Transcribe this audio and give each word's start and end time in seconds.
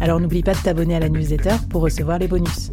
Alors 0.00 0.20
n'oublie 0.20 0.42
pas 0.42 0.54
de 0.54 0.60
t'abonner 0.60 0.94
à 0.94 1.00
la 1.00 1.08
newsletter 1.08 1.56
pour 1.70 1.82
recevoir 1.82 2.18
les 2.18 2.28
bonus. 2.28 2.70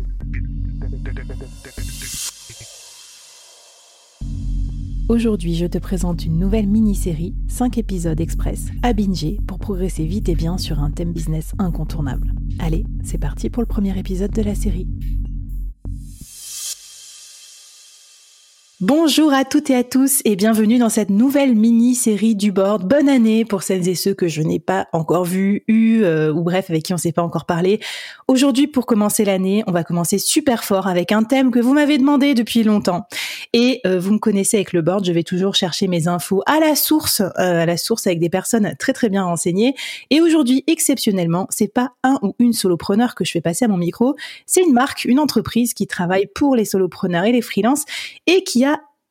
Aujourd'hui, 5.07 5.55
je 5.55 5.67
te 5.67 5.77
présente 5.77 6.25
une 6.25 6.39
nouvelle 6.39 6.67
mini-série, 6.67 7.35
5 7.47 7.77
épisodes 7.77 8.19
express 8.19 8.67
à 8.81 8.93
binger 8.93 9.39
pour 9.47 9.59
progresser 9.59 10.03
vite 10.05 10.29
et 10.29 10.35
bien 10.35 10.57
sur 10.57 10.79
un 10.79 10.89
thème 10.89 11.13
business 11.13 11.53
incontournable. 11.59 12.33
Allez, 12.59 12.85
c'est 13.03 13.19
parti 13.19 13.49
pour 13.49 13.61
le 13.61 13.67
premier 13.67 13.97
épisode 13.99 14.31
de 14.31 14.41
la 14.41 14.55
série. 14.55 14.87
Bonjour 18.81 19.33
à 19.33 19.45
toutes 19.45 19.69
et 19.69 19.75
à 19.75 19.85
tous 19.85 20.21
et 20.25 20.35
bienvenue 20.35 20.77
dans 20.79 20.89
cette 20.89 21.09
nouvelle 21.09 21.55
mini-série 21.55 22.35
du 22.35 22.51
board. 22.51 22.85
Bonne 22.85 23.07
année 23.07 23.45
pour 23.45 23.63
celles 23.63 23.87
et 23.87 23.95
ceux 23.95 24.13
que 24.13 24.27
je 24.27 24.41
n'ai 24.41 24.59
pas 24.59 24.87
encore 24.91 25.23
vus, 25.23 25.63
eu 25.69 26.01
euh, 26.03 26.33
ou 26.33 26.43
bref 26.43 26.69
avec 26.69 26.83
qui 26.83 26.93
on 26.93 26.97
s'est 26.97 27.13
pas 27.13 27.21
encore 27.21 27.45
parlé. 27.45 27.79
Aujourd'hui 28.27 28.67
pour 28.67 28.85
commencer 28.85 29.23
l'année, 29.23 29.63
on 29.67 29.71
va 29.71 29.85
commencer 29.85 30.17
super 30.17 30.65
fort 30.65 30.87
avec 30.87 31.13
un 31.13 31.23
thème 31.23 31.51
que 31.51 31.59
vous 31.59 31.73
m'avez 31.73 31.97
demandé 31.97 32.33
depuis 32.33 32.63
longtemps. 32.63 33.07
Et 33.53 33.79
euh, 33.85 33.97
vous 33.97 34.11
me 34.11 34.19
connaissez 34.19 34.57
avec 34.57 34.73
le 34.73 34.81
board, 34.81 35.05
je 35.05 35.13
vais 35.13 35.23
toujours 35.23 35.55
chercher 35.55 35.87
mes 35.87 36.09
infos 36.09 36.43
à 36.45 36.59
la 36.59 36.75
source, 36.75 37.21
euh, 37.21 37.31
à 37.37 37.65
la 37.65 37.77
source 37.77 38.07
avec 38.07 38.19
des 38.19 38.29
personnes 38.29 38.75
très 38.77 38.91
très 38.91 39.07
bien 39.07 39.23
renseignées. 39.23 39.73
Et 40.09 40.19
aujourd'hui, 40.19 40.65
exceptionnellement, 40.67 41.47
c'est 41.49 41.73
pas 41.73 41.93
un 42.03 42.19
ou 42.23 42.35
une 42.39 42.51
solopreneur 42.51 43.15
que 43.15 43.23
je 43.23 43.31
fais 43.31 43.41
passer 43.41 43.63
à 43.63 43.69
mon 43.69 43.77
micro, 43.77 44.17
c'est 44.45 44.63
une 44.63 44.73
marque, 44.73 45.05
une 45.05 45.21
entreprise 45.21 45.73
qui 45.73 45.87
travaille 45.87 46.27
pour 46.27 46.57
les 46.57 46.65
solopreneurs 46.65 47.23
et 47.23 47.31
les 47.31 47.41
freelances 47.41 47.85
et 48.27 48.43
qui 48.43 48.65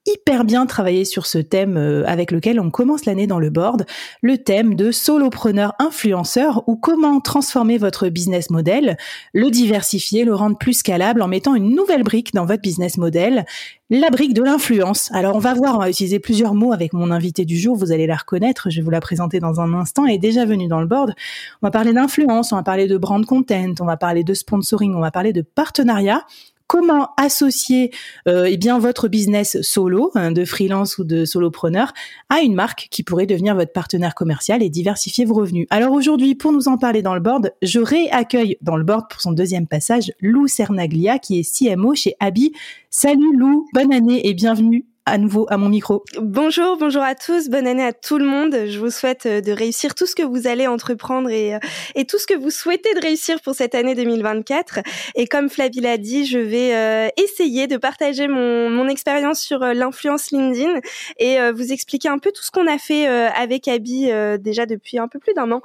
hyper 0.07 0.45
bien 0.45 0.67
travaillé 0.67 1.05
sur 1.05 1.27
ce 1.27 1.39
thème 1.39 1.77
euh, 1.77 2.05
avec 2.07 2.31
lequel 2.31 2.61
on 2.61 2.71
commence 2.71 3.07
l'année 3.07 3.27
dans 3.27 3.39
le 3.39 3.51
board, 3.51 3.87
le 4.23 4.39
thème 4.39 4.75
de 4.75 4.91
solopreneur 4.91 5.75
influenceur 5.79 6.63
ou 6.67 6.77
comment 6.77 7.21
transformer 7.21 7.79
votre 7.79 8.09
business 8.09 8.51
model, 8.51 8.99
le 9.33 9.51
diversifier, 9.51 10.25
le 10.25 10.35
rendre 10.35 10.59
plus 10.59 10.75
scalable 10.75 11.23
en 11.23 11.29
mettant 11.29 11.55
une 11.55 11.75
nouvelle 11.75 12.03
brique 12.03 12.35
dans 12.35 12.45
votre 12.45 12.61
business 12.61 12.99
model, 12.99 13.47
la 13.91 14.11
brique 14.11 14.35
de 14.35 14.43
l'influence. 14.43 15.11
Alors 15.13 15.37
on 15.37 15.41
va 15.41 15.55
voir, 15.55 15.77
on 15.77 15.81
va 15.81 15.89
utiliser 15.89 16.19
plusieurs 16.19 16.55
mots 16.55 16.73
avec 16.73 16.93
mon 16.93 17.11
invité 17.11 17.45
du 17.45 17.57
jour, 17.57 17.77
vous 17.77 17.93
allez 17.93 18.07
la 18.07 18.17
reconnaître, 18.17 18.69
je 18.70 18.81
vais 18.81 18.83
vous 18.83 18.91
la 18.91 19.01
présenter 19.01 19.41
dans 19.41 19.61
un 19.61 19.73
instant, 19.73 20.05
elle 20.05 20.14
est 20.14 20.19
déjà 20.19 20.45
venue 20.45 20.69
dans 20.69 20.81
le 20.81 20.87
board. 20.87 21.14
On 21.63 21.67
va 21.67 21.70
parler 21.70 21.93
d'influence, 21.93 22.53
on 22.53 22.57
va 22.57 22.63
parler 22.63 22.89
de 22.89 22.97
brand 22.98 23.25
content, 23.25 23.75
on 23.81 23.87
va 23.87 23.97
parler 23.97 24.25
de 24.25 24.35
sponsoring, 24.35 24.95
on 24.95 25.01
va 25.01 25.11
parler 25.11 25.33
de 25.33 25.43
partenariat 25.43 26.25
comment 26.67 27.11
associer 27.17 27.92
euh, 28.29 28.47
eh 28.48 28.57
bien 28.57 28.79
votre 28.79 29.08
business 29.08 29.61
solo 29.63 30.11
hein, 30.14 30.33
de 30.33 30.45
freelance 30.45 30.98
ou 30.98 31.05
de 31.05 31.25
solopreneur 31.25 31.92
à 32.30 32.41
une 32.41 32.55
marque 32.55 32.89
qui 32.91 33.02
pourrait 33.02 33.27
devenir 33.27 33.55
votre 33.55 33.73
partenaire 33.73 34.14
commercial 34.14 34.63
et 34.63 34.70
diversifier 34.70 35.25
vos 35.25 35.35
revenus. 35.35 35.67
Alors 35.70 35.92
aujourd'hui, 35.92 36.35
pour 36.35 36.52
nous 36.52 36.69
en 36.69 36.79
parler 36.79 37.02
dans 37.02 37.14
le 37.14 37.20
board, 37.20 37.52
je 37.63 37.80
réaccueille 37.80 38.57
dans 38.61 38.77
le 38.77 38.85
board 38.85 39.08
pour 39.11 39.20
son 39.20 39.33
deuxième 39.33 39.67
passage 39.67 40.13
Lou 40.20 40.48
Cernaglia 40.48 41.19
qui 41.19 41.39
est 41.39 41.58
CMO 41.58 41.95
chez 41.95 42.14
Abi. 42.20 42.52
Salut 42.91 43.36
Lou, 43.36 43.67
bonne 43.75 43.92
année 43.92 44.27
et 44.29 44.35
bienvenue 44.35 44.86
à 45.07 45.19
nouveau 45.19 45.47
à 45.51 45.59
mon 45.59 45.69
micro. 45.69 46.03
Bonjour, 46.19 46.79
bonjour 46.79 47.03
à 47.03 47.15
tous, 47.15 47.48
bonne 47.48 47.67
année 47.67 47.85
à 47.85 47.92
tout 47.92 48.17
le 48.17 48.25
monde. 48.25 48.57
Je 48.67 48.79
vous 48.79 48.91
souhaite 48.91 49.27
euh, 49.27 49.41
de 49.42 49.53
réussir 49.53 49.95
tout 49.95 50.07
ce 50.07 50.15
que 50.15 50.23
vous 50.23 50.47
allez 50.47 50.67
entreprendre 50.67 51.29
et, 51.29 51.55
euh, 51.55 51.59
et 51.95 52.07
tout 52.07 52.19
ce 52.19 52.27
que 52.27 52.35
vous 52.35 52.51
souhaitez 52.51 52.95
de 52.95 53.01
réussir 53.01 53.41
pour 53.43 53.55
cette 53.55 53.75
année 53.75 53.95
2024. 53.95 54.81
Et 55.14 55.27
comme 55.27 55.51
Flavie 55.51 55.81
l'a 55.81 55.98
dit, 55.98 56.25
je 56.25 56.39
vais 56.39 56.75
euh, 56.75 57.09
essayer 57.23 57.67
de 57.67 57.77
partager 57.77 58.29
mon, 58.29 58.70
mon 58.70 58.89
expérience 58.89 59.41
sur 59.41 59.59
l'influence 59.59 60.31
LinkedIn 60.31 60.81
et 61.19 61.39
vous 61.53 61.73
expliquer 61.73 62.09
un 62.09 62.19
peu 62.19 62.33
tout 62.33 62.43
ce 62.43 62.51
qu'on 62.51 62.67
a 62.67 62.79
fait 62.79 63.07
avec 63.07 63.69
Abby 63.69 64.11
déjà 64.39 64.67
depuis 64.67 64.98
un 64.98 65.09
peu 65.09 65.19
plus 65.19 65.35
d'un 65.35 65.51
an 65.53 65.63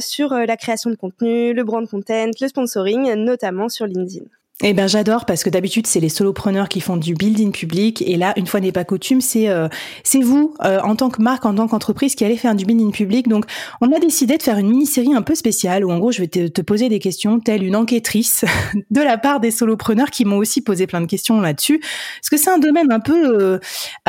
sur 0.00 0.34
la 0.34 0.56
création 0.56 0.90
de 0.90 0.96
contenu, 0.96 1.52
le 1.52 1.64
brand 1.64 1.88
content, 1.88 2.30
le 2.40 2.48
sponsoring, 2.48 3.12
notamment 3.14 3.68
sur 3.68 3.86
LinkedIn. 3.86 4.26
Eh 4.62 4.74
ben 4.74 4.86
j'adore 4.86 5.24
parce 5.24 5.42
que 5.42 5.48
d'habitude 5.48 5.86
c'est 5.86 6.00
les 6.00 6.10
solopreneurs 6.10 6.68
qui 6.68 6.82
font 6.82 6.98
du 6.98 7.14
building 7.14 7.50
public. 7.50 8.02
Et 8.06 8.16
là 8.16 8.34
une 8.36 8.46
fois 8.46 8.60
n'est 8.60 8.72
pas 8.72 8.84
coutume 8.84 9.22
c'est 9.22 9.48
euh, 9.48 9.68
c'est 10.04 10.20
vous 10.20 10.54
euh, 10.64 10.80
en 10.80 10.96
tant 10.96 11.08
que 11.08 11.22
marque 11.22 11.46
en 11.46 11.54
tant 11.54 11.66
qu'entreprise 11.66 12.14
qui 12.14 12.26
allez 12.26 12.36
faire 12.36 12.54
du 12.54 12.66
building 12.66 12.92
public. 12.92 13.26
Donc 13.26 13.46
on 13.80 13.90
a 13.90 13.98
décidé 13.98 14.36
de 14.36 14.42
faire 14.42 14.58
une 14.58 14.68
mini-série 14.68 15.14
un 15.14 15.22
peu 15.22 15.34
spéciale 15.34 15.82
où 15.82 15.90
en 15.90 15.98
gros 15.98 16.12
je 16.12 16.20
vais 16.20 16.28
te, 16.28 16.46
te 16.46 16.60
poser 16.60 16.90
des 16.90 16.98
questions 16.98 17.40
telle 17.40 17.62
une 17.62 17.74
enquêtrice 17.74 18.44
de 18.90 19.00
la 19.00 19.16
part 19.16 19.40
des 19.40 19.50
solopreneurs 19.50 20.10
qui 20.10 20.26
m'ont 20.26 20.36
aussi 20.36 20.60
posé 20.60 20.86
plein 20.86 21.00
de 21.00 21.06
questions 21.06 21.40
là-dessus. 21.40 21.78
Parce 21.80 22.28
que 22.28 22.36
c'est 22.36 22.50
un 22.50 22.58
domaine 22.58 22.92
un 22.92 23.00
peu 23.00 23.40
euh, 23.40 23.58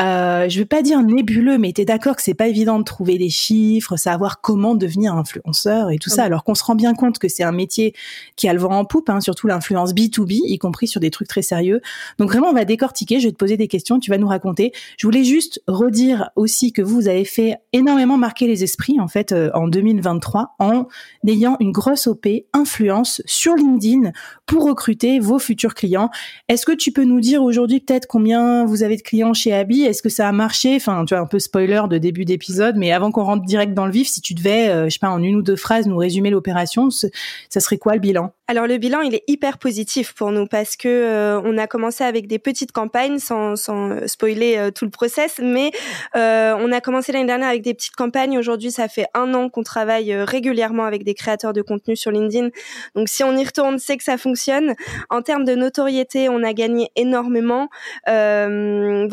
euh, 0.02 0.50
je 0.50 0.58
vais 0.58 0.66
pas 0.66 0.82
dire 0.82 1.02
nébuleux 1.02 1.56
mais 1.56 1.72
t'es 1.72 1.86
d'accord 1.86 2.14
que 2.14 2.22
c'est 2.22 2.34
pas 2.34 2.48
évident 2.48 2.78
de 2.78 2.84
trouver 2.84 3.16
des 3.16 3.30
chiffres 3.30 3.96
savoir 3.96 4.42
comment 4.42 4.74
devenir 4.74 5.14
influenceur 5.14 5.90
et 5.90 5.96
tout 5.96 6.10
ça 6.10 6.24
alors 6.24 6.44
qu'on 6.44 6.54
se 6.54 6.64
rend 6.64 6.74
bien 6.74 6.92
compte 6.92 7.18
que 7.18 7.28
c'est 7.28 7.42
un 7.42 7.52
métier 7.52 7.94
qui 8.36 8.48
a 8.48 8.52
le 8.52 8.58
vent 8.58 8.78
en 8.78 8.84
poupe 8.84 9.08
hein, 9.08 9.22
surtout 9.22 9.46
l'influence 9.46 9.94
B2B 10.42 10.52
y 10.52 10.58
compris 10.58 10.86
sur 10.86 11.00
des 11.00 11.10
trucs 11.10 11.28
très 11.28 11.42
sérieux. 11.42 11.80
Donc 12.18 12.30
vraiment, 12.30 12.48
on 12.48 12.52
va 12.52 12.64
décortiquer, 12.64 13.20
je 13.20 13.28
vais 13.28 13.32
te 13.32 13.36
poser 13.36 13.56
des 13.56 13.68
questions, 13.68 13.98
tu 13.98 14.10
vas 14.10 14.18
nous 14.18 14.28
raconter. 14.28 14.72
Je 14.98 15.06
voulais 15.06 15.24
juste 15.24 15.62
redire 15.66 16.30
aussi 16.36 16.72
que 16.72 16.82
vous 16.82 17.08
avez 17.08 17.24
fait 17.24 17.56
énormément 17.72 18.16
marquer 18.16 18.46
les 18.46 18.62
esprits, 18.64 19.00
en 19.00 19.08
fait, 19.08 19.32
euh, 19.32 19.50
en 19.54 19.68
2023, 19.68 20.54
en 20.58 20.86
ayant 21.26 21.56
une 21.60 21.72
grosse 21.72 22.06
OP 22.06 22.26
influence 22.52 23.22
sur 23.26 23.54
LinkedIn 23.54 24.12
pour 24.46 24.64
recruter 24.64 25.18
vos 25.20 25.38
futurs 25.38 25.74
clients. 25.74 26.10
Est-ce 26.48 26.66
que 26.66 26.72
tu 26.72 26.92
peux 26.92 27.04
nous 27.04 27.20
dire 27.20 27.42
aujourd'hui 27.42 27.80
peut-être 27.80 28.06
combien 28.06 28.64
vous 28.64 28.82
avez 28.82 28.96
de 28.96 29.02
clients 29.02 29.34
chez 29.34 29.52
Abby? 29.52 29.82
Est-ce 29.82 30.02
que 30.02 30.08
ça 30.08 30.28
a 30.28 30.32
marché? 30.32 30.76
Enfin, 30.76 31.04
tu 31.04 31.14
vois, 31.14 31.22
un 31.22 31.26
peu 31.26 31.38
spoiler 31.38 31.82
de 31.88 31.98
début 31.98 32.24
d'épisode, 32.24 32.76
mais 32.76 32.92
avant 32.92 33.10
qu'on 33.10 33.24
rentre 33.24 33.44
direct 33.44 33.74
dans 33.74 33.86
le 33.86 33.92
vif, 33.92 34.08
si 34.08 34.20
tu 34.20 34.34
devais, 34.34 34.68
euh, 34.68 34.84
je 34.84 34.90
sais 34.90 34.98
pas, 34.98 35.10
en 35.10 35.22
une 35.22 35.36
ou 35.36 35.42
deux 35.42 35.56
phrases, 35.56 35.86
nous 35.86 35.96
résumer 35.96 36.30
l'opération, 36.30 36.90
ça 36.90 37.08
serait 37.60 37.78
quoi 37.78 37.94
le 37.94 38.00
bilan? 38.00 38.32
Alors 38.48 38.66
le 38.66 38.76
bilan, 38.76 39.00
il 39.00 39.14
est 39.14 39.24
hyper 39.28 39.58
positif 39.58 40.12
pour 40.12 40.30
nous 40.32 40.46
parce 40.46 40.76
que 40.76 40.88
euh, 40.88 41.40
on 41.44 41.56
a 41.58 41.66
commencé 41.66 42.02
avec 42.04 42.26
des 42.26 42.38
petites 42.38 42.72
campagnes 42.72 43.18
sans, 43.18 43.56
sans 43.56 43.90
euh, 43.90 44.06
spoiler 44.06 44.56
euh, 44.56 44.70
tout 44.70 44.84
le 44.84 44.90
process, 44.90 45.40
mais 45.42 45.70
on 46.14 46.72
a 46.72 46.80
commencé 46.80 47.12
l'année 47.12 47.26
dernière 47.26 47.48
avec 47.48 47.62
des 47.62 47.74
petites 47.74 47.94
campagnes. 47.94 48.38
Aujourd'hui, 48.38 48.70
ça 48.70 48.88
fait 48.88 49.06
un 49.14 49.34
an 49.34 49.48
qu'on 49.48 49.62
travaille 49.62 50.14
régulièrement 50.14 50.84
avec 50.84 51.04
des 51.04 51.14
créateurs 51.14 51.52
de 51.52 51.62
contenu 51.62 51.96
sur 51.96 52.10
LinkedIn. 52.10 52.48
Donc 52.94 53.08
si 53.08 53.22
on 53.24 53.36
y 53.36 53.44
retourne, 53.44 53.78
c'est 53.78 53.96
que 53.96 54.04
ça 54.04 54.16
fonctionne. 54.16 54.74
En 55.10 55.22
termes 55.22 55.44
de 55.44 55.54
notoriété, 55.54 56.28
on 56.28 56.42
a 56.42 56.52
gagné 56.52 56.90
énormément. 56.96 57.68
voilà, 58.06 59.08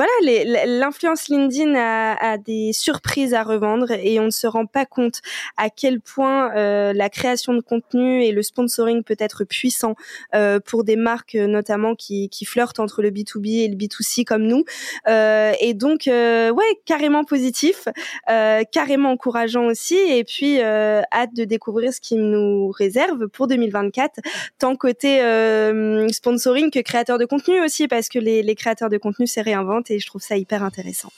l'influence 0.66 1.28
LinkedIn 1.28 1.76
a, 1.76 2.34
a, 2.34 2.38
des 2.38 2.72
surprises 2.74 3.34
à 3.34 3.44
revendre 3.44 3.92
et 3.92 4.20
on 4.20 4.26
ne 4.26 4.30
se 4.30 4.48
rend 4.48 4.66
pas 4.66 4.86
compte 4.86 5.22
à 5.58 5.70
quel 5.70 6.00
point 6.00 6.54
la 6.94 7.10
création 7.10 7.54
de 7.54 7.62
contenu 7.62 8.24
et 8.24 8.32
le 8.32 8.42
sponsoring 8.42 9.04
peut 9.04 9.18
être 9.20 9.44
puissant 9.44 9.96
pour 10.66 10.84
des 10.84 10.96
marques 10.96 11.09
euh, 11.36 11.48
notamment 11.48 11.96
qui, 11.96 12.30
qui 12.30 12.46
flirtent 12.46 12.80
entre 12.80 13.02
le 13.02 13.12
B2B 13.12 13.64
et 13.64 13.68
le 13.68 13.76
B2C 13.76 14.24
comme 14.24 14.44
nous. 14.44 14.64
Euh, 15.08 15.54
et 15.60 15.74
donc, 15.74 16.08
euh, 16.08 16.50
ouais, 16.52 16.80
carrément 16.86 17.24
positif, 17.24 17.88
carrément 18.72 19.12
encourageant 19.12 19.66
aussi. 19.66 19.96
Et 19.96 20.24
puis, 20.24 20.62
hâte 20.62 21.34
de 21.36 21.44
découvrir 21.44 21.94
ce 21.94 22.02
qui 22.02 22.16
nous 22.16 22.70
réserve 22.70 23.28
pour 23.28 23.48
2024, 23.48 24.20
tant 24.58 24.76
côté 24.76 25.20
sponsoring 26.12 26.72
que 26.72 26.80
créateur 26.80 27.18
de 27.18 27.26
contenu 27.26 27.62
aussi, 27.62 27.88
parce 27.88 28.10
que 28.10 28.20
les, 28.20 28.56
créateurs 28.56 28.90
de 28.90 28.98
contenu 28.98 29.28
se 29.28 29.40
réinventent 29.40 29.90
et 29.92 30.00
je 30.00 30.08
trouve 30.08 30.22
ça 30.22 30.36
hyper 30.36 30.64
intéressant. 30.64 31.12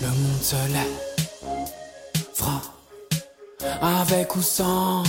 Le 0.00 0.08
monde 0.08 0.42
se 0.42 0.54
avec 3.82 4.36
ou 4.36 4.42
sans. 4.42 5.02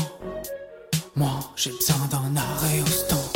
Moi, 1.16 1.40
j'ai 1.56 1.72
besoin 1.72 2.08
d'un 2.12 2.36
arrêt 2.36 2.82
au 2.82 2.86
stand. 2.86 3.27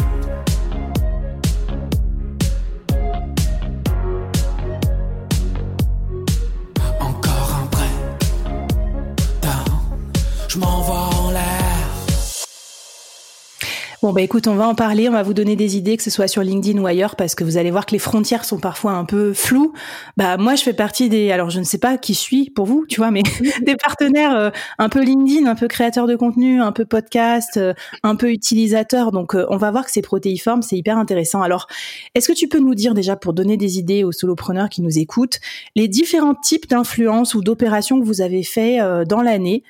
Bon 14.01 14.13
bah 14.13 14.21
écoute, 14.23 14.47
on 14.47 14.55
va 14.55 14.67
en 14.67 14.73
parler, 14.73 15.07
on 15.09 15.11
va 15.11 15.21
vous 15.21 15.35
donner 15.35 15.55
des 15.55 15.77
idées, 15.77 15.95
que 15.95 16.01
ce 16.01 16.09
soit 16.09 16.27
sur 16.27 16.41
LinkedIn 16.41 16.81
ou 16.81 16.87
ailleurs, 16.87 17.15
parce 17.15 17.35
que 17.35 17.43
vous 17.43 17.57
allez 17.57 17.69
voir 17.69 17.85
que 17.85 17.91
les 17.91 17.99
frontières 17.99 18.45
sont 18.45 18.57
parfois 18.57 18.93
un 18.93 19.05
peu 19.05 19.31
floues. 19.31 19.73
Bah 20.17 20.37
moi, 20.37 20.55
je 20.55 20.63
fais 20.63 20.73
partie 20.73 21.07
des, 21.07 21.31
alors 21.31 21.51
je 21.51 21.59
ne 21.59 21.63
sais 21.63 21.77
pas 21.77 21.99
qui 21.99 22.15
suis 22.15 22.49
pour 22.49 22.65
vous, 22.65 22.87
tu 22.89 22.99
vois, 22.99 23.11
mais 23.11 23.21
des 23.61 23.75
partenaires 23.75 24.35
euh, 24.35 24.49
un 24.79 24.89
peu 24.89 25.03
LinkedIn, 25.03 25.45
un 25.45 25.53
peu 25.53 25.67
créateur 25.67 26.07
de 26.07 26.15
contenu, 26.15 26.63
un 26.63 26.71
peu 26.71 26.83
podcast, 26.83 27.57
euh, 27.57 27.75
un 28.01 28.15
peu 28.15 28.31
utilisateur. 28.31 29.11
Donc 29.11 29.35
on 29.35 29.57
va 29.57 29.69
voir 29.69 29.85
que 29.85 29.91
c'est 29.91 30.01
protéiforme, 30.01 30.63
c'est 30.63 30.77
hyper 30.77 30.97
intéressant. 30.97 31.43
Alors, 31.43 31.67
est-ce 32.15 32.27
que 32.27 32.35
tu 32.35 32.47
peux 32.47 32.59
nous 32.59 32.73
dire 32.73 32.95
déjà 32.95 33.15
pour 33.15 33.33
donner 33.33 33.55
des 33.55 33.77
idées 33.77 34.03
aux 34.03 34.11
solopreneurs 34.11 34.69
qui 34.69 34.81
nous 34.81 34.97
écoutent, 34.97 35.39
les 35.75 35.87
différents 35.87 36.33
types 36.33 36.67
d'influence 36.67 37.35
ou 37.35 37.43
d'opérations 37.43 37.99
que 37.99 38.05
vous 38.05 38.21
avez 38.21 38.41
fait 38.41 38.79
dans 39.05 39.21
l'année? 39.21 39.61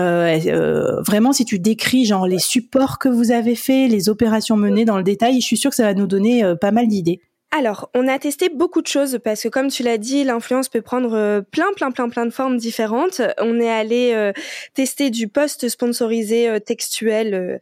Euh, 0.00 0.40
euh, 0.46 1.00
vraiment, 1.02 1.32
si 1.32 1.44
tu 1.44 1.58
décris 1.58 2.04
genre 2.04 2.26
les 2.26 2.38
supports 2.38 2.98
que 2.98 3.08
vous 3.08 3.30
avez 3.30 3.54
fait, 3.54 3.86
les 3.86 4.08
opérations 4.08 4.56
menées 4.56 4.84
dans 4.84 4.96
le 4.96 5.04
détail, 5.04 5.40
je 5.40 5.46
suis 5.46 5.56
sûre 5.56 5.70
que 5.70 5.76
ça 5.76 5.84
va 5.84 5.94
nous 5.94 6.06
donner 6.06 6.44
euh, 6.44 6.56
pas 6.56 6.72
mal 6.72 6.88
d'idées. 6.88 7.20
Alors, 7.56 7.88
on 7.94 8.08
a 8.08 8.18
testé 8.18 8.48
beaucoup 8.48 8.82
de 8.82 8.88
choses 8.88 9.20
parce 9.22 9.44
que 9.44 9.48
comme 9.48 9.68
tu 9.68 9.84
l'as 9.84 9.96
dit, 9.96 10.24
l'influence 10.24 10.68
peut 10.68 10.82
prendre 10.82 11.14
euh, 11.14 11.40
plein, 11.40 11.72
plein, 11.76 11.92
plein, 11.92 12.08
plein 12.08 12.26
de 12.26 12.32
formes 12.32 12.56
différentes. 12.56 13.20
On 13.38 13.60
est 13.60 13.70
allé 13.70 14.32
tester 14.74 15.10
du 15.10 15.28
post 15.28 15.68
sponsorisé 15.68 16.58
textuel 16.66 17.60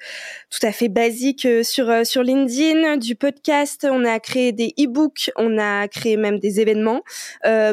tout 0.49 0.67
à 0.67 0.73
fait 0.73 0.89
basique 0.89 1.47
sur 1.63 2.07
sur 2.07 2.23
LinkedIn, 2.23 2.97
du 2.97 3.17
podcast. 3.17 3.87
On 3.91 4.07
a 4.07 4.19
créé 4.19 4.53
des 4.53 4.73
e-books, 4.81 5.31
on 5.37 5.59
a 5.59 5.87
créé 5.89 6.17
même 6.17 6.39
des 6.39 6.61
événements, 6.61 7.03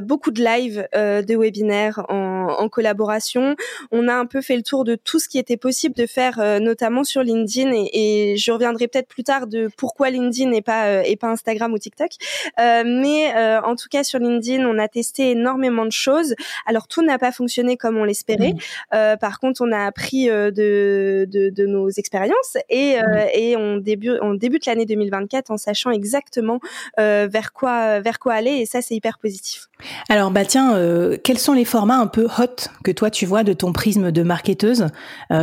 beaucoup 0.04 0.32
de 0.32 0.44
lives, 0.44 0.90
de 0.94 1.38
webinaires 1.38 2.06
en, 2.10 2.29
en, 2.50 2.70
collaboration. 2.70 3.56
On 3.92 4.08
a 4.08 4.14
un 4.14 4.26
peu 4.26 4.42
fait 4.42 4.56
le 4.56 4.64
tour 4.64 4.84
de 4.84 4.96
tout 4.96 5.20
ce 5.20 5.28
qui 5.28 5.40
était 5.40 5.58
possible 5.58 5.96
de 5.96 6.06
faire, 6.06 6.60
notamment 6.62 7.04
sur 7.04 7.24
LinkedIn. 7.24 7.72
Et, 7.72 8.32
et 8.32 8.38
je 8.38 8.52
reviendrai 8.52 8.88
peut-être 8.88 9.08
plus 9.08 9.24
tard 9.24 9.48
de 9.48 9.70
pourquoi 9.78 10.10
LinkedIn 10.10 10.52
et 10.52 10.62
pas 10.62 11.06
et 11.06 11.16
pas 11.16 11.28
Instagram 11.28 11.74
ou 11.74 11.78
TikTok. 11.78 12.12
Euh, 12.60 12.84
mais 12.86 13.36
euh, 13.36 13.62
en 13.62 13.76
tout 13.76 13.88
cas 13.90 14.04
sur 14.04 14.20
LinkedIn, 14.20 14.66
on 14.66 14.78
a 14.80 14.88
testé 14.88 15.32
énormément 15.32 15.86
de 15.86 15.92
choses. 15.92 16.36
Alors 16.66 16.88
tout 16.88 17.04
n'a 17.04 17.18
pas 17.18 17.32
fonctionné 17.32 17.78
comme 17.78 17.98
on 17.98 18.04
l'espérait. 18.04 18.54
Mmh. 18.54 18.60
Euh, 18.96 19.18
par 19.18 19.40
contre, 19.40 19.62
on 19.62 19.72
a 19.72 19.86
appris 19.86 20.28
de, 20.28 21.28
de, 21.30 21.50
de 21.50 21.66
nos 21.66 21.90
expériences 21.90 22.58
et, 22.70 22.98
mmh. 22.98 23.18
et 23.34 23.58
on 23.58 23.78
débute, 23.78 24.20
on 24.22 24.34
débute 24.34 24.66
l'année 24.66 24.86
2024 24.86 25.52
en 25.52 25.58
sachant 25.58 25.92
exactement 25.92 26.60
vers 26.98 27.54
quoi 27.54 28.00
vers 28.00 28.20
quoi 28.20 28.34
aller 28.34 28.52
et 28.52 28.66
ça 28.66 28.82
c'est 28.82 28.96
hyper 28.96 29.18
positif. 29.18 29.68
Alors 30.10 30.32
bah 30.32 30.46
tiens, 30.46 30.78
quels 31.24 31.38
sont 31.38 31.54
les 31.54 31.66
formats 31.66 31.98
un 31.98 32.08
peu 32.08 32.26
hot 32.40 32.70
que 32.84 32.92
toi 32.92 33.10
tu 33.10 33.26
vois 33.26 33.44
de 33.44 33.54
ton 33.54 33.74
prisme 33.74 34.12
de 34.12 34.24
marketeuse 34.24 34.88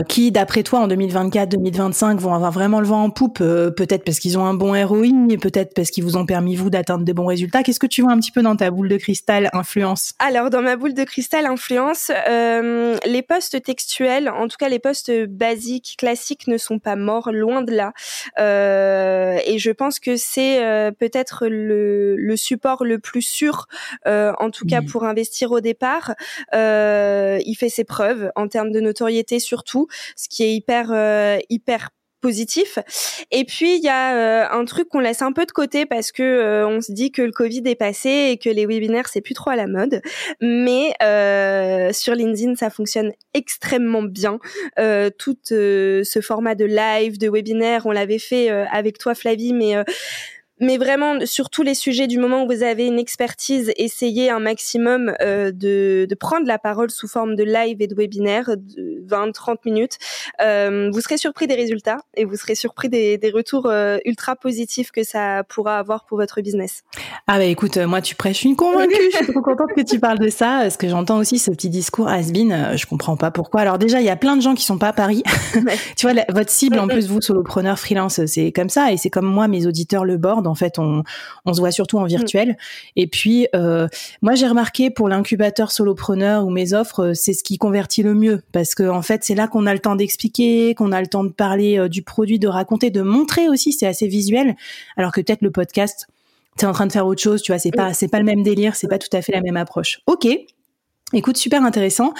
qui 0.08 0.32
d'après 0.32 0.62
toi 0.62 0.81
en 0.81 0.88
2024-2025 0.88 2.16
vont 2.19 2.34
avoir 2.34 2.52
vraiment 2.52 2.81
le 2.81 2.87
vent 2.87 3.04
en 3.04 3.10
poupe 3.10 3.38
peut-être 3.38 4.04
parce 4.04 4.19
qu'ils 4.19 4.38
ont 4.38 4.44
un 4.44 4.54
bon 4.54 4.72
ROI, 4.84 5.37
peut-être 5.40 5.75
parce 5.75 5.90
qu'ils 5.90 6.04
vous 6.04 6.16
ont 6.16 6.26
permis 6.26 6.56
vous 6.56 6.70
d'atteindre 6.70 7.04
de 7.04 7.12
bons 7.12 7.26
résultats. 7.26 7.62
Qu'est-ce 7.62 7.81
que 7.81 7.87
tu 7.87 8.02
vois 8.02 8.12
un 8.12 8.19
petit 8.19 8.32
peu 8.32 8.43
dans 8.43 8.56
ta 8.56 8.70
boule 8.70 8.88
de 8.88 8.96
cristal 8.96 9.50
influence? 9.52 10.14
Alors 10.19 10.50
dans 10.50 10.62
ma 10.62 10.76
boule 10.76 10.94
de 10.94 11.04
cristal 11.04 11.46
influence, 11.46 12.10
euh, 12.28 12.96
les 13.04 13.22
postes 13.22 13.62
textuels, 13.62 14.28
en 14.28 14.48
tout 14.48 14.56
cas 14.58 14.69
les 14.69 14.78
postes 14.78 15.12
basiques, 15.26 15.96
classiques, 15.98 16.46
ne 16.48 16.58
sont 16.58 16.78
pas 16.78 16.96
morts, 16.96 17.31
loin 17.32 17.62
de 17.62 17.72
là. 17.72 17.93
Euh, 18.38 19.38
et 19.46 19.58
je 19.58 19.70
pense 19.70 19.98
que 19.98 20.16
c'est 20.16 20.64
euh, 20.64 20.90
peut-être 20.90 21.46
le, 21.46 22.16
le, 22.16 22.37
support 22.37 22.84
le 22.84 22.98
plus 22.98 23.22
sûr, 23.22 23.66
euh, 24.06 24.32
en 24.38 24.50
tout 24.50 24.66
cas 24.66 24.82
pour 24.82 25.04
investir 25.04 25.52
au 25.52 25.60
départ. 25.60 26.14
Euh, 26.54 26.86
il 27.44 27.55
fait 27.55 27.69
ses 27.69 27.85
preuves 27.85 28.31
en 28.37 28.49
termes 28.49 28.73
de 28.73 28.81
notoriété 28.81 29.41
surtout, 29.41 29.87
ce 30.17 30.29
qui 30.29 30.44
est 30.44 30.55
hyper 30.55 30.93
hyper 31.49 31.91
positif. 32.27 32.79
Et 33.31 33.44
puis 33.44 33.77
il 33.77 33.85
y 33.85 33.88
a 33.88 34.17
euh, 34.17 34.49
un 34.50 34.65
truc 34.65 34.88
qu'on 34.88 34.99
laisse 34.99 35.23
un 35.23 35.33
peu 35.33 35.47
de 35.47 35.53
côté 35.53 35.87
parce 35.87 36.11
que 36.11 36.23
euh, 36.23 36.67
on 36.67 36.81
se 36.81 36.91
dit 36.91 37.12
que 37.12 37.23
le 37.23 37.31
Covid 37.31 37.62
est 37.67 37.77
passé 37.77 38.31
et 38.31 38.37
que 38.37 38.49
les 38.49 38.67
webinaires 38.67 39.09
c'est 39.09 39.21
plus 39.21 39.35
trop 39.35 39.50
à 39.50 39.56
la 39.56 39.69
mode. 39.69 40.00
Mais 40.41 40.93
euh, 41.05 41.93
sur 41.93 42.15
LinkedIn 42.15 42.56
ça 42.56 42.69
fonctionne 42.69 43.12
extrêmement 43.35 44.03
bien. 44.03 44.41
tout 45.19 45.37
ce 45.44 46.21
format 46.21 46.56
de 46.56 46.65
live, 46.65 47.19
de 47.19 47.29
webinaire, 47.29 47.87
on 47.87 47.93
l'avait 47.93 48.19
fait 48.19 48.49
avec 48.49 48.99
toi 48.99 49.15
Flavie, 49.15 49.53
mais 49.53 49.77
mais 50.61 50.79
vraiment 50.79 51.14
sur 51.25 51.50
tous 51.50 51.62
les 51.62 51.75
sujets 51.75 52.06
du 52.06 52.19
moment 52.19 52.44
où 52.44 52.47
vous 52.47 52.62
avez 52.62 52.87
une 52.87 52.99
expertise, 52.99 53.73
essayez 53.76 54.31
un 54.31 54.38
maximum 54.38 55.14
euh, 55.20 55.53
de, 55.53 56.06
de, 56.08 56.14
prendre 56.14 56.47
la 56.47 56.58
parole 56.58 56.91
sous 56.91 57.08
forme 57.08 57.35
de 57.37 57.44
live 57.44 57.76
et 57.81 57.87
de 57.87 57.94
webinaire 57.94 58.56
de 58.56 59.05
20-30 59.06 59.56
minutes. 59.64 59.99
Euh, 60.41 60.91
vous 60.93 61.00
serez 61.00 61.19
surpris 61.19 61.47
des 61.47 61.55
résultats 61.55 61.99
et 62.14 62.25
vous 62.25 62.37
serez 62.37 62.55
surpris 62.55 62.88
des, 62.88 63.19
des 63.19 63.31
retours 63.31 63.67
euh, 63.67 63.99
ultra 64.05 64.35
positifs 64.35 64.91
que 64.91 65.05
ça 65.05 65.44
pourra 65.44 65.79
avoir 65.79 66.06
pour 66.06 66.19
votre 66.19 66.41
business. 66.41 66.82
Ah 67.26 67.38
bah 67.38 67.44
écoute, 67.44 67.76
moi 67.76 68.00
tu 68.00 68.14
prêches 68.14 68.44
une 68.44 68.56
convaincue, 68.56 68.94
je 69.12 69.17
suis 69.17 69.26
trop 69.32 69.43
contente 69.43 69.70
que 69.76 69.82
tu 69.82 70.00
parles 70.00 70.19
de 70.19 70.29
ça, 70.29 70.61
parce 70.62 70.76
que 70.76 70.88
j'entends 70.88 71.19
aussi 71.19 71.38
ce 71.38 71.50
petit 71.50 71.69
discours 71.69 72.08
has-been, 72.08 72.53
euh, 72.53 72.76
je 72.76 72.87
comprends 72.87 73.17
pas 73.17 73.31
pourquoi. 73.31 73.61
Alors 73.61 73.79
déjà, 73.79 74.00
il 74.00 74.06
y 74.06 74.11
a 74.11 74.17
plein 74.17 74.37
de 74.37 74.43
gens 74.43 74.55
qui 74.55 74.64
sont 74.64 74.79
pas 74.79 74.88
à 74.88 74.93
Paris. 74.93 75.23
tu 75.97 76.08
vois, 76.08 76.23
votre 76.31 76.50
cible 76.50 76.79
en 76.79 76.88
plus, 76.88 77.08
vous, 77.08 77.20
solopreneur, 77.20 77.79
freelance, 77.79 78.25
c'est 78.26 78.53
comme 78.53 78.70
ça, 78.70 78.93
et 78.93 78.97
c'est 78.97 79.11
comme 79.11 79.26
moi, 79.26 79.49
mes 79.49 79.67
auditeurs 79.67 80.05
le 80.05 80.17
bord 80.17 80.43
en 80.46 80.54
fait, 80.54 80.78
on, 80.78 81.02
se 81.52 81.60
voit 81.60 81.70
surtout 81.70 81.98
en 81.98 82.04
mm. 82.04 82.08
virtuel. 82.08 82.56
Et 82.96 83.06
puis, 83.06 83.46
euh, 83.54 83.88
moi, 84.22 84.34
j'ai 84.34 84.46
remarqué 84.46 84.90
pour 84.90 85.08
l'incubateur 85.08 85.72
solopreneur 85.72 86.44
ou 86.44 86.50
mes 86.50 86.72
offres, 86.72 87.08
euh, 87.08 87.14
c'est 87.14 87.32
ce 87.32 87.43
qui 87.43 87.58
convertit 87.58 88.02
le 88.02 88.14
mieux 88.14 88.43
parce 88.52 88.75
que 88.75 88.88
en 88.88 89.02
fait, 89.02 89.25
c'est 89.25 89.34
là 89.34 89.48
qu'on 89.48 89.66
a 89.66 89.72
le 89.72 89.81
temps 89.81 89.96
d'expliquer, 89.96 90.75
qu'on 90.75 90.93
a 90.93 91.00
le 91.00 91.06
temps 91.06 91.25
de 91.25 91.31
parler 91.31 91.78
euh, 91.78 91.88
du 91.88 92.02
produit, 92.02 92.38
de 92.38 92.48
raconter, 92.48 92.90
de 92.90 93.02
montrer 93.02 93.48
aussi. 93.48 93.72
C'est 93.72 93.87
assez 93.87 94.06
visuel, 94.06 94.56
alors 94.96 95.12
que 95.12 95.20
peut-être 95.20 95.43
le 95.43 95.50
podcast, 95.50 96.06
t'es 96.56 96.66
en 96.66 96.72
train 96.72 96.87
de 96.87 96.93
faire 96.93 97.06
autre 97.06 97.22
chose, 97.22 97.43
tu 97.43 97.52
vois, 97.52 97.58
c'est 97.58 97.70
pas, 97.70 97.93
c'est 97.93 98.08
pas 98.08 98.19
le 98.19 98.25
même 98.25 98.43
délire, 98.43 98.76
c'est 98.76 98.88
pas 98.88 98.98
tout 98.98 99.14
à 99.14 99.22
fait 99.22 99.32
la 99.32 99.40
même 99.40 99.56
approche. 99.56 100.00
Ok. 100.06 100.26
Écoute, 101.12 101.37
super 101.37 101.62
intéressant. 101.62 102.14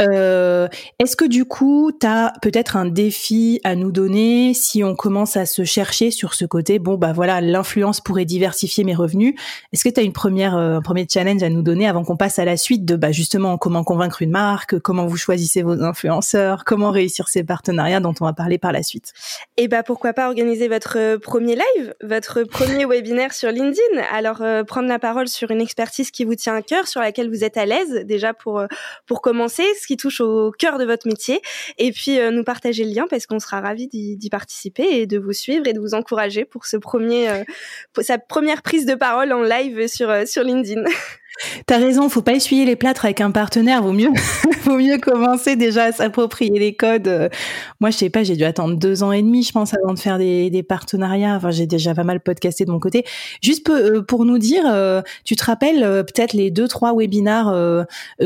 Euh, 0.00 0.68
Est-ce 1.00 1.16
que 1.16 1.24
du 1.24 1.44
coup, 1.44 1.90
tu 2.00 2.06
as 2.06 2.32
peut-être 2.40 2.76
un 2.76 2.86
défi 2.86 3.60
à 3.64 3.74
nous 3.74 3.90
donner 3.90 4.54
si 4.54 4.84
on 4.84 4.94
commence 4.94 5.36
à 5.36 5.44
se 5.44 5.64
chercher 5.64 6.12
sur 6.12 6.34
ce 6.34 6.44
côté 6.44 6.78
Bon, 6.78 6.94
bah 6.94 7.12
voilà, 7.12 7.40
l'influence 7.40 8.00
pourrait 8.00 8.26
diversifier 8.26 8.84
mes 8.84 8.94
revenus. 8.94 9.34
Est-ce 9.72 9.82
que 9.82 9.88
tu 9.88 9.98
as 9.98 10.04
une 10.04 10.12
première, 10.12 10.56
euh, 10.56 10.76
un 10.76 10.82
premier 10.82 11.04
challenge 11.12 11.42
à 11.42 11.48
nous 11.48 11.62
donner 11.62 11.88
avant 11.88 12.04
qu'on 12.04 12.16
passe 12.16 12.38
à 12.38 12.44
la 12.44 12.56
suite 12.56 12.84
de 12.84 12.94
bah, 12.94 13.10
justement 13.10 13.58
comment 13.58 13.82
convaincre 13.82 14.22
une 14.22 14.30
marque, 14.30 14.78
comment 14.78 15.06
vous 15.06 15.16
choisissez 15.16 15.62
vos 15.62 15.82
influenceurs, 15.82 16.62
comment 16.64 16.92
réussir 16.92 17.26
ces 17.26 17.42
partenariats 17.42 17.98
dont 17.98 18.14
on 18.20 18.24
va 18.24 18.34
parler 18.34 18.58
par 18.58 18.70
la 18.70 18.84
suite? 18.84 19.14
Et 19.56 19.64
eh 19.64 19.68
bah 19.68 19.82
pourquoi 19.82 20.12
pas 20.12 20.28
organiser 20.28 20.68
votre 20.68 21.16
premier 21.16 21.56
live, 21.56 21.92
votre 22.04 22.44
premier 22.44 22.84
webinaire 22.88 23.34
sur 23.34 23.50
LinkedIn 23.50 24.00
Alors 24.12 24.42
euh, 24.42 24.62
prendre 24.62 24.86
la 24.86 25.00
parole 25.00 25.26
sur 25.26 25.50
une 25.50 25.60
expertise 25.60 26.12
qui 26.12 26.24
vous 26.24 26.36
tient 26.36 26.54
à 26.54 26.62
cœur, 26.62 26.86
sur 26.86 27.00
laquelle 27.00 27.28
vous 27.28 27.42
êtes 27.42 27.56
à 27.56 27.66
l'aise 27.66 28.04
déjà 28.04 28.27
pour 28.34 28.60
euh, 28.60 28.66
pour 29.06 29.22
commencer, 29.22 29.64
ce 29.80 29.86
qui 29.86 29.96
touche 29.96 30.20
au 30.20 30.50
cœur 30.50 30.78
de 30.78 30.84
votre 30.84 31.06
métier, 31.06 31.40
et 31.78 31.92
puis 31.92 32.18
euh, 32.18 32.30
nous 32.30 32.44
partager 32.44 32.84
le 32.84 32.92
lien 32.92 33.06
parce 33.08 33.26
qu'on 33.26 33.38
sera 33.38 33.60
ravis 33.60 33.88
d'y 33.88 34.30
participer 34.30 34.84
et 35.00 35.06
de 35.06 35.18
vous 35.18 35.32
suivre 35.32 35.66
et 35.66 35.72
de 35.72 35.80
vous 35.80 35.94
encourager 35.94 36.44
pour 36.44 36.66
ce 36.66 36.76
premier, 36.76 37.28
euh, 37.28 37.44
pour 37.92 38.04
sa 38.04 38.18
première 38.18 38.62
prise 38.62 38.86
de 38.86 38.94
parole 38.94 39.32
en 39.32 39.42
live 39.42 39.86
sur 39.88 40.12
sur 40.26 40.42
LinkedIn. 40.42 40.84
T'as 41.66 41.78
raison, 41.78 42.08
faut 42.08 42.22
pas 42.22 42.32
essuyer 42.32 42.64
les 42.64 42.76
plâtres 42.76 43.04
avec 43.04 43.20
un 43.20 43.30
partenaire. 43.30 43.82
Vaut 43.82 43.92
mieux, 43.92 44.10
vaut 44.64 44.78
mieux 44.78 44.98
commencer 44.98 45.56
déjà 45.56 45.84
à 45.84 45.92
s'approprier 45.92 46.58
les 46.58 46.74
codes. 46.74 47.30
Moi, 47.80 47.90
je 47.90 47.96
sais 47.96 48.10
pas, 48.10 48.22
j'ai 48.22 48.36
dû 48.36 48.44
attendre 48.44 48.76
deux 48.76 49.02
ans 49.02 49.12
et 49.12 49.22
demi, 49.22 49.42
je 49.42 49.52
pense, 49.52 49.74
avant 49.74 49.94
de 49.94 49.98
faire 49.98 50.18
des, 50.18 50.50
des 50.50 50.62
partenariats. 50.62 51.36
Enfin, 51.36 51.50
j'ai 51.50 51.66
déjà 51.66 51.94
pas 51.94 52.04
mal 52.04 52.20
podcasté 52.20 52.64
de 52.64 52.70
mon 52.70 52.80
côté. 52.80 53.04
Juste 53.42 53.68
euh, 53.70 54.02
pour 54.02 54.24
nous 54.24 54.38
dire, 54.38 54.64
euh, 54.66 55.02
tu 55.24 55.36
te 55.36 55.44
rappelles 55.44 55.82
euh, 55.82 56.02
peut-être 56.02 56.32
les 56.32 56.50
deux 56.50 56.68
trois 56.68 56.92
webinars 56.94 57.28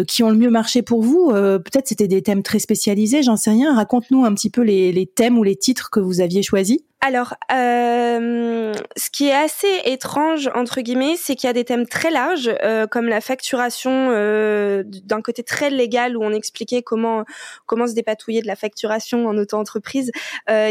qui 0.07 0.23
ont 0.23 0.31
le 0.31 0.37
mieux 0.37 0.51
marché 0.51 0.83
pour 0.83 1.03
vous 1.03 1.31
Peut-être 1.33 1.89
c'était 1.89 2.09
des 2.09 2.23
thèmes 2.23 2.43
très 2.43 2.59
spécialisés, 2.59 3.23
j'en 3.23 3.37
sais 3.37 3.51
rien. 3.51 3.75
Raconte-nous 3.75 4.25
un 4.25 4.35
petit 4.35 4.51
peu 4.51 4.63
les, 4.63 4.93
les 4.93 5.07
thèmes 5.07 5.39
ou 5.39 5.43
les 5.43 5.57
titres 5.57 5.91
que 5.91 6.01
vous 6.01 6.21
aviez 6.21 6.43
choisis. 6.43 6.79
Alors, 7.05 7.35
euh, 7.51 8.73
ce 8.97 9.11
qui 9.11 9.27
est 9.27 9.35
assez 9.35 9.81
étrange 9.87 10.49
entre 10.55 10.83
guillemets, 10.83 11.17
c'est 11.17 11.35
qu'il 11.35 11.49
y 11.49 11.51
a 11.51 11.53
des 11.53 11.65
thèmes 11.65 11.85
très 11.85 12.13
larges, 12.13 12.49
euh, 12.63 12.87
comme 12.87 13.09
la 13.09 13.21
facturation 13.21 14.11
euh, 14.13 14.85
d'un 14.87 15.21
côté 15.21 15.43
très 15.43 15.69
légal 15.69 16.17
où 16.17 16.23
on 16.23 16.33
expliquait 16.33 16.83
comment 16.83 17.25
comment 17.67 17.89
se 17.89 17.95
dépatouiller 17.95 18.41
de 18.41 18.47
la 18.47 18.55
facturation 18.55 19.27
en 19.27 19.37
auto-entreprise, 19.37 20.13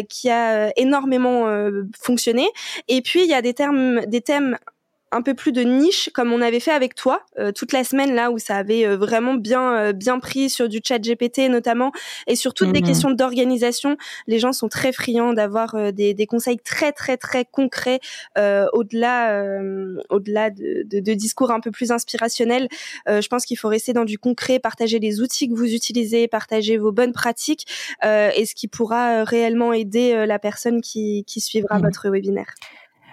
qui 0.07 0.29
a 0.29 0.71
énormément 0.77 1.47
fonctionné. 1.99 2.47
Et 2.87 3.01
puis 3.01 3.23
il 3.23 3.29
y 3.29 3.33
a 3.33 3.41
des 3.41 3.53
termes, 3.53 4.05
des 4.05 4.21
thèmes 4.21 4.57
un 5.11 5.21
peu 5.21 5.33
plus 5.33 5.51
de 5.51 5.61
niche, 5.61 6.09
comme 6.13 6.31
on 6.31 6.41
avait 6.41 6.59
fait 6.59 6.71
avec 6.71 6.95
toi 6.95 7.21
toute 7.55 7.73
la 7.73 7.83
semaine 7.83 8.13
là 8.13 8.31
où 8.31 8.39
ça 8.39 8.55
avait 8.57 8.95
vraiment 8.95 9.33
bien 9.33 9.93
bien 9.93 10.19
pris 10.19 10.49
sur 10.49 10.69
du 10.69 10.79
chat 10.83 10.99
GPT 10.99 11.49
notamment 11.49 11.91
et 12.27 12.35
sur 12.35 12.53
toutes 12.53 12.71
des 12.71 12.81
mmh 12.81 12.85
questions 12.85 13.11
d'organisation. 13.11 13.97
Les 14.27 14.39
gens 14.39 14.53
sont 14.53 14.67
très 14.67 14.91
friands 14.91 15.33
d'avoir 15.33 15.93
des, 15.93 16.13
des, 16.13 16.25
conseils 16.25 16.59
très 16.59 16.91
très 16.91 17.17
très 17.17 17.45
concrets 17.45 17.99
au-delà 18.37 19.61
au-delà 20.09 20.49
de, 20.49 20.83
de, 20.85 20.99
de, 20.99 21.13
discours 21.13 21.51
un 21.51 21.59
peu 21.59 21.71
plus 21.71 21.91
inspirationnels. 21.91 22.67
je 23.07 23.27
pense 23.27 23.45
qu'il 23.45 23.57
faut 23.57 23.69
rester 23.69 23.93
dans 23.93 24.05
du 24.05 24.17
concret, 24.17 24.59
partager 24.59 24.99
les 24.99 25.21
outils 25.21 25.49
que 25.49 25.55
vous 25.55 25.73
utilisez, 25.73 26.27
partager 26.27 26.77
vos 26.77 26.91
bonnes 26.91 27.13
pratiques 27.13 27.65
et 28.03 28.45
ce 28.45 28.55
qui 28.55 28.67
pourra 28.67 29.23
réellement 29.23 29.73
aider 29.73 30.25
la 30.25 30.39
personne 30.39 30.81
qui, 30.81 31.23
qui 31.25 31.41
suivra 31.41 31.79
mmh 31.79 31.81
votre 31.81 32.09
webinaire. 32.09 32.53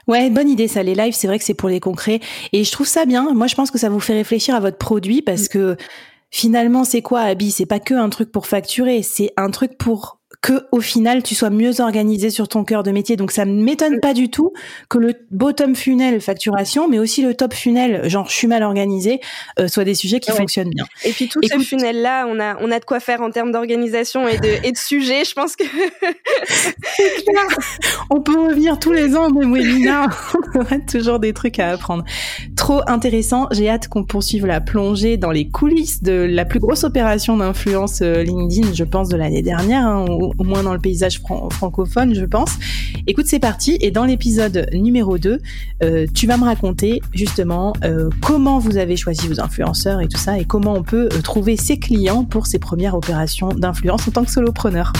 Ouais, 0.08 0.30
bonne 0.30 0.48
idée 0.48 0.68
ça. 0.68 0.82
Les 0.82 0.94
lives, 0.94 1.14
c'est 1.14 1.26
vrai 1.26 1.38
que 1.38 1.44
c'est 1.44 1.54
pour 1.54 1.68
les 1.68 1.80
concrets. 1.80 2.20
Et 2.52 2.64
je 2.64 2.72
trouve 2.72 2.86
ça 2.86 3.04
bien. 3.04 3.32
Moi, 3.34 3.46
je 3.46 3.54
pense 3.54 3.70
que 3.70 3.78
ça 3.78 3.90
vous 3.90 4.00
fait 4.00 4.14
réfléchir 4.14 4.54
à 4.54 4.60
votre 4.60 4.78
produit 4.78 5.22
parce 5.22 5.44
mmh. 5.44 5.48
que 5.48 5.76
finalement, 6.30 6.84
c'est 6.84 7.02
quoi, 7.02 7.20
Abby? 7.20 7.50
C'est 7.50 7.66
pas 7.66 7.78
que 7.78 7.94
un 7.94 8.08
truc 8.08 8.32
pour 8.32 8.46
facturer. 8.46 9.02
C'est 9.02 9.32
un 9.36 9.50
truc 9.50 9.76
pour 9.76 10.17
que 10.40 10.66
au 10.70 10.80
final 10.80 11.22
tu 11.22 11.34
sois 11.34 11.50
mieux 11.50 11.80
organisé 11.80 12.30
sur 12.30 12.48
ton 12.48 12.64
cœur 12.64 12.82
de 12.82 12.90
métier. 12.90 13.16
Donc 13.16 13.32
ça 13.32 13.44
ne 13.44 13.62
m'étonne 13.62 14.00
pas 14.00 14.14
du 14.14 14.30
tout 14.30 14.52
que 14.88 14.98
le 14.98 15.14
bottom 15.30 15.74
funnel 15.74 16.20
facturation, 16.20 16.88
mais 16.88 16.98
aussi 16.98 17.22
le 17.22 17.34
top 17.34 17.54
funnel 17.54 18.08
genre 18.08 18.28
je 18.28 18.34
suis 18.34 18.46
mal 18.46 18.62
organisé, 18.62 19.20
euh, 19.58 19.68
soit 19.68 19.84
des 19.84 19.94
sujets 19.94 20.20
qui 20.20 20.30
fonctionnent 20.30 20.70
bien. 20.70 20.86
Et 21.04 21.10
puis 21.10 21.28
tout 21.28 21.40
ce 21.42 21.58
funnel 21.58 22.02
là, 22.02 22.26
on 22.28 22.38
a 22.38 22.56
on 22.60 22.70
a 22.70 22.78
de 22.78 22.84
quoi 22.84 23.00
faire 23.00 23.20
en 23.20 23.30
termes 23.30 23.50
d'organisation 23.50 24.28
et 24.28 24.38
de 24.38 24.64
et 24.64 24.72
de 24.72 24.78
sujets. 24.78 25.24
Je 25.24 25.34
pense 25.34 25.56
que 25.56 25.64
on 28.10 28.20
peut 28.20 28.38
revenir 28.38 28.78
tous 28.78 28.92
les 28.92 29.16
ans 29.16 29.30
même 29.30 29.52
webinaire. 29.52 30.34
on 30.54 30.60
aura 30.60 30.78
toujours 30.78 31.18
des 31.18 31.32
trucs 31.32 31.58
à 31.58 31.70
apprendre. 31.70 32.04
Trop 32.56 32.80
intéressant. 32.86 33.48
J'ai 33.50 33.68
hâte 33.68 33.88
qu'on 33.88 34.04
poursuive 34.04 34.46
la 34.46 34.60
plongée 34.60 35.16
dans 35.16 35.30
les 35.30 35.48
coulisses 35.48 36.02
de 36.02 36.12
la 36.12 36.44
plus 36.44 36.60
grosse 36.60 36.84
opération 36.84 37.36
d'influence 37.36 38.02
euh, 38.02 38.22
LinkedIn, 38.22 38.74
je 38.74 38.84
pense, 38.84 39.08
de 39.08 39.16
l'année 39.16 39.42
dernière. 39.42 39.86
Hein, 39.86 40.06
au 40.38 40.44
moins 40.44 40.62
dans 40.62 40.72
le 40.72 40.78
paysage 40.78 41.20
francophone, 41.20 42.14
je 42.14 42.24
pense. 42.24 42.56
Écoute, 43.06 43.26
c'est 43.26 43.38
parti. 43.38 43.78
Et 43.80 43.90
dans 43.90 44.04
l'épisode 44.04 44.68
numéro 44.72 45.18
2, 45.18 45.40
euh, 45.82 46.06
tu 46.14 46.26
vas 46.26 46.36
me 46.36 46.44
raconter 46.44 47.00
justement 47.12 47.72
euh, 47.84 48.10
comment 48.22 48.58
vous 48.58 48.76
avez 48.76 48.96
choisi 48.96 49.28
vos 49.28 49.40
influenceurs 49.40 50.00
et 50.00 50.08
tout 50.08 50.18
ça, 50.18 50.38
et 50.38 50.44
comment 50.44 50.74
on 50.74 50.82
peut 50.82 51.08
euh, 51.12 51.20
trouver 51.22 51.56
ses 51.56 51.78
clients 51.78 52.24
pour 52.24 52.46
ses 52.46 52.58
premières 52.58 52.94
opérations 52.94 53.48
d'influence 53.48 54.06
en 54.08 54.10
tant 54.10 54.24
que 54.24 54.30
solopreneur. 54.30 54.92